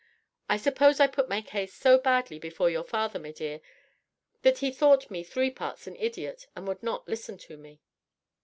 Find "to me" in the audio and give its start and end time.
7.37-7.81